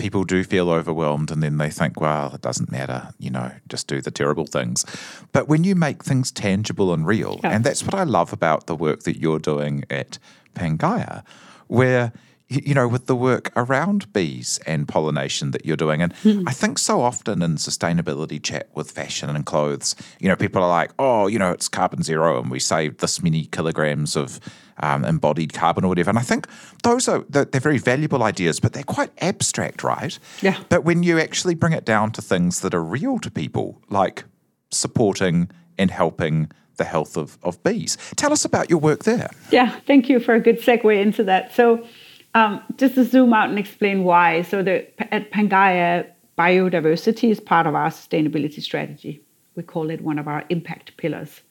[0.00, 3.86] people do feel overwhelmed and then they think, well, it doesn't matter, you know, just
[3.86, 4.84] do the terrible things.
[5.32, 7.50] But when you make things tangible and real, yeah.
[7.50, 10.18] and that's what I love about the work that you're doing at
[10.54, 11.22] Pangaia,
[11.68, 12.12] where
[12.50, 16.02] you know, with the work around bees and pollination that you're doing.
[16.02, 16.42] And mm.
[16.48, 20.68] I think so often in sustainability chat with fashion and clothes, you know, people are
[20.68, 24.40] like, oh, you know, it's carbon zero and we saved this many kilograms of
[24.82, 26.10] um, embodied carbon or whatever.
[26.10, 26.48] And I think
[26.82, 30.18] those are, they're, they're very valuable ideas, but they're quite abstract, right?
[30.42, 30.58] Yeah.
[30.68, 34.24] But when you actually bring it down to things that are real to people, like
[34.72, 37.98] supporting and helping the health of, of bees.
[38.16, 39.28] Tell us about your work there.
[39.50, 41.54] Yeah, thank you for a good segue into that.
[41.54, 41.86] So,
[42.34, 44.42] um, just to zoom out and explain why.
[44.42, 46.06] So the, at Pangaia,
[46.38, 49.22] biodiversity is part of our sustainability strategy.
[49.56, 51.42] We call it one of our impact pillars.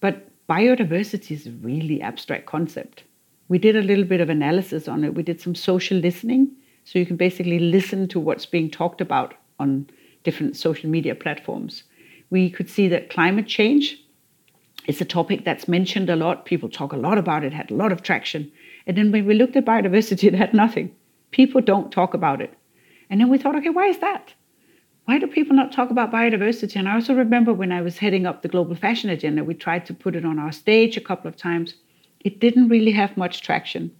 [0.00, 3.02] But biodiversity is a really abstract concept.
[3.48, 5.14] We did a little bit of analysis on it.
[5.14, 6.50] We did some social listening.
[6.84, 9.88] So you can basically listen to what's being talked about on
[10.22, 11.82] different social media platforms.
[12.30, 14.00] We could see that climate change
[14.86, 16.44] is a topic that's mentioned a lot.
[16.44, 18.50] People talk a lot about it, had a lot of traction.
[18.86, 20.94] And then when we looked at biodiversity, it had nothing.
[21.30, 22.54] People don't talk about it.
[23.10, 24.34] And then we thought, okay, why is that?
[25.06, 26.76] Why do people not talk about biodiversity?
[26.76, 29.86] And I also remember when I was heading up the global fashion agenda, we tried
[29.86, 31.74] to put it on our stage a couple of times.
[32.20, 33.92] It didn't really have much traction.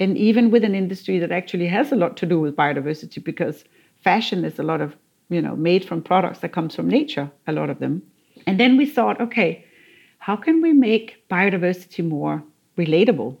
[0.00, 3.64] And even with an industry that actually has a lot to do with biodiversity, because
[4.02, 4.96] fashion is a lot of,
[5.28, 8.02] you know, made from products that comes from nature, a lot of them.
[8.46, 9.64] And then we thought, okay,
[10.18, 12.42] how can we make biodiversity more
[12.76, 13.36] relatable?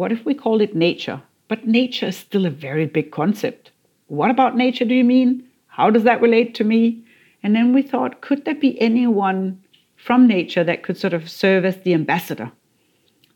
[0.00, 1.20] What if we call it nature?
[1.48, 3.70] But nature is still a very big concept.
[4.06, 5.46] What about nature do you mean?
[5.66, 7.04] How does that relate to me?
[7.42, 9.62] And then we thought, could there be anyone
[9.96, 12.50] from nature that could sort of serve as the ambassador,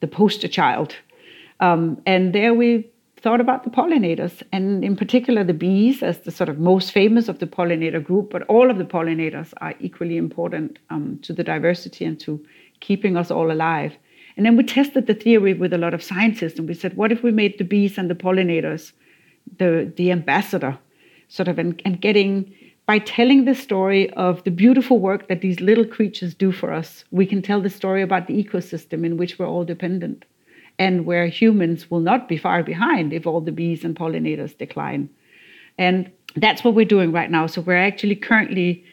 [0.00, 0.96] the poster child?
[1.60, 2.88] Um, and there we
[3.18, 7.28] thought about the pollinators, and in particular the bees as the sort of most famous
[7.28, 11.44] of the pollinator group, but all of the pollinators are equally important um, to the
[11.44, 12.42] diversity and to
[12.80, 13.92] keeping us all alive.
[14.36, 17.12] And then we tested the theory with a lot of scientists, and we said, what
[17.12, 18.92] if we made the bees and the pollinators
[19.58, 20.78] the, the ambassador,
[21.28, 22.52] sort of, and, and getting,
[22.86, 27.04] by telling the story of the beautiful work that these little creatures do for us,
[27.10, 30.24] we can tell the story about the ecosystem in which we're all dependent
[30.78, 35.08] and where humans will not be far behind if all the bees and pollinators decline.
[35.78, 37.46] And that's what we're doing right now.
[37.46, 38.84] So we're actually currently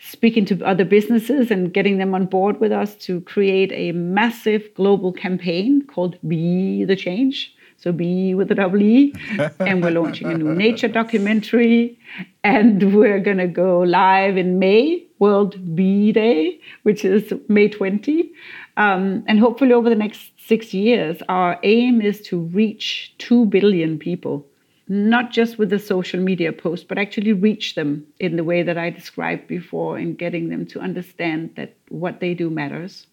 [0.00, 4.72] speaking to other businesses and getting them on board with us to create a massive
[4.74, 7.54] global campaign called Be the Change.
[7.76, 9.14] So be with a double E.
[9.58, 11.98] and we're launching a new nature documentary.
[12.44, 18.30] And we're going to go live in May, World Bee Day, which is May 20.
[18.76, 23.98] Um, and hopefully over the next six years, our aim is to reach 2 billion
[23.98, 24.46] people
[24.90, 28.76] not just with the social media post, but actually reach them in the way that
[28.76, 33.06] I described before in getting them to understand that what they do matters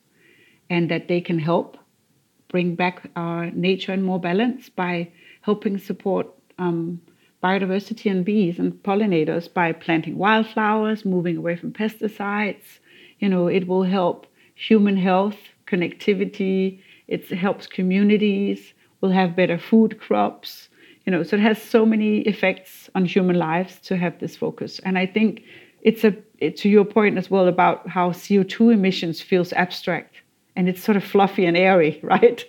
[0.72, 1.78] and that they can help
[2.48, 5.12] bring back our nature and more balance by
[5.42, 6.26] helping support
[6.58, 7.00] um,
[7.44, 12.80] biodiversity and bees and pollinators by planting wildflowers, moving away from pesticides.
[13.20, 14.26] You know, it will help
[14.56, 20.70] human health, connectivity, it helps communities, we'll have better food crops
[21.08, 24.80] you know so it has so many effects on human lives to have this focus.
[24.84, 25.42] And i think
[25.82, 26.12] it's a
[26.52, 30.16] to your point as well about how co2 emissions feels abstract
[30.56, 32.44] and it's sort of fluffy and airy right?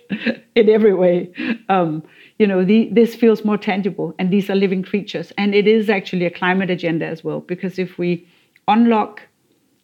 [0.55, 1.31] In every way.
[1.69, 2.03] Um,
[2.37, 5.31] you know the, this feels more tangible and these are living creatures.
[5.37, 8.27] And it is actually a climate agenda as well because if we
[8.67, 9.21] unlock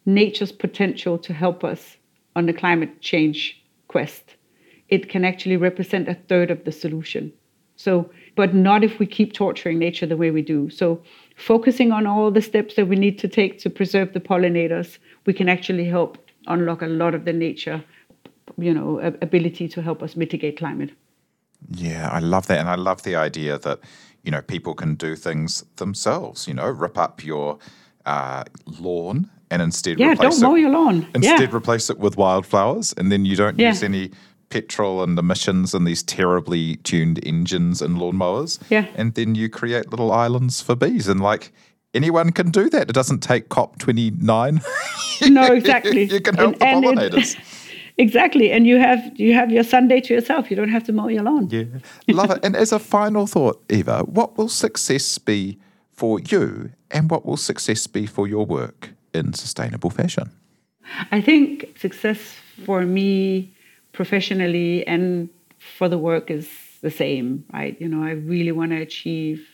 [0.04, 1.96] nature's potential to help us
[2.36, 4.36] on the climate change quest,
[4.88, 7.32] it can actually represent a third of the solution.
[7.76, 10.70] So, but not if we keep torturing nature the way we do.
[10.70, 11.02] So,
[11.36, 15.32] focusing on all the steps that we need to take to preserve the pollinators, we
[15.32, 17.82] can actually help unlock a lot of the nature,
[18.58, 20.90] you know, ability to help us mitigate climate.
[21.70, 23.80] Yeah, I love that, and I love the idea that
[24.22, 26.46] you know people can do things themselves.
[26.46, 27.58] You know, rip up your
[28.04, 28.44] uh,
[28.80, 31.06] lawn and instead yeah, replace don't mow it, your lawn.
[31.14, 31.56] Instead, yeah.
[31.56, 33.68] replace it with wildflowers, and then you don't Yeah.
[33.70, 34.10] use any
[34.48, 38.58] petrol and emissions and these terribly tuned engines and lawnmowers.
[38.70, 38.86] Yeah.
[38.94, 41.52] and then you create little islands for bees, and like
[41.94, 42.88] anyone can do that.
[42.90, 44.60] It doesn't take COP twenty nine.
[45.30, 46.04] No, exactly.
[46.04, 47.36] you can help And- the pollinators.
[47.96, 50.50] exactly, and you have you have your Sunday to yourself.
[50.50, 51.48] You don't have to mow your lawn.
[51.50, 51.64] Yeah,
[52.08, 52.40] love it.
[52.44, 55.58] And as a final thought, Eva, what will success be
[55.92, 60.30] for you, and what will success be for your work in sustainable fashion?
[61.10, 62.18] I think success
[62.66, 63.55] for me
[63.96, 65.28] professionally and
[65.58, 66.48] for the work is
[66.82, 67.80] the same, right?
[67.80, 69.48] You know, I really want to achieve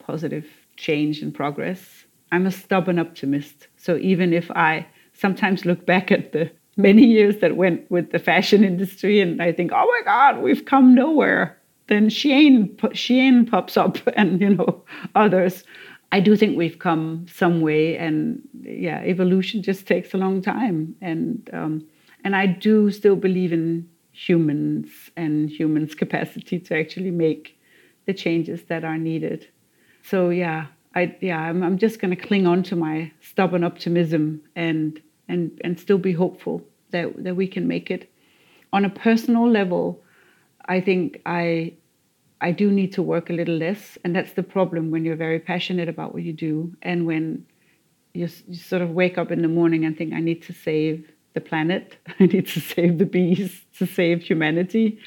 [0.00, 2.04] positive change and progress.
[2.32, 3.68] I'm a stubborn optimist.
[3.76, 8.18] So even if I sometimes look back at the many years that went with the
[8.18, 13.76] fashion industry and I think, oh my God, we've come nowhere, then Shein, Shein pops
[13.76, 14.84] up and, you know,
[15.14, 15.64] others.
[16.10, 20.94] I do think we've come some way, and yeah, evolution just takes a long time,
[21.00, 21.84] and um,
[22.24, 27.58] and I do still believe in humans and humans' capacity to actually make
[28.06, 29.48] the changes that are needed.
[30.02, 34.42] So yeah, I yeah, I'm, I'm just going to cling on to my stubborn optimism
[34.56, 38.10] and and and still be hopeful that that we can make it.
[38.72, 40.02] On a personal level,
[40.66, 41.74] I think I
[42.40, 45.40] I do need to work a little less, and that's the problem when you're very
[45.40, 47.46] passionate about what you do, and when
[48.12, 51.10] you, you sort of wake up in the morning and think, I need to save
[51.34, 54.98] the planet, I need to save the bees, to save humanity,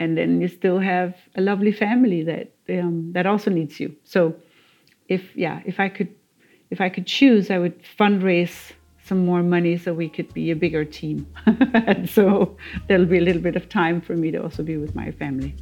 [0.00, 3.94] and then you still have a lovely family that um, that also needs you.
[4.04, 4.34] So,
[5.08, 6.14] if yeah, if I could,
[6.70, 8.72] if I could choose, I would fundraise
[9.04, 12.56] some more money so we could be a bigger team, and so
[12.88, 15.54] there'll be a little bit of time for me to also be with my family.